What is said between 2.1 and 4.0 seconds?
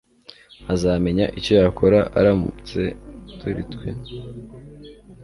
aramutse turi twe